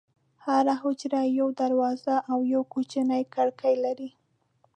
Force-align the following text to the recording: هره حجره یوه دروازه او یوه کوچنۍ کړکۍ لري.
هره 0.45 0.73
حجره 0.83 1.21
یوه 1.39 1.53
دروازه 1.61 2.15
او 2.31 2.39
یوه 2.53 2.65
کوچنۍ 2.73 3.23
کړکۍ 3.35 3.75
لري. 3.85 4.09